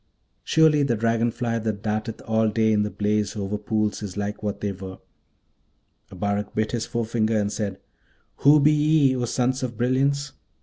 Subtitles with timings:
[0.43, 4.41] Surely the dragon fly that darteth all day in the blaze over pools is like
[4.41, 4.97] what they were.
[6.11, 7.79] Abarak bit his forefinger and said,
[8.37, 10.31] 'Who be ye, O sons of brilliance?'